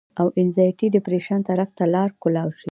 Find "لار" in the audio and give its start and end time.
1.93-2.09